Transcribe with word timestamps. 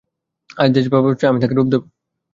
আজ 0.57 0.69
দেশ 0.75 0.85
যা 0.85 0.97
ভাবছে 0.97 1.25
আমি 1.27 1.39
তাকে 1.41 1.55
রূপ 1.55 1.67
দেব। 1.71 1.83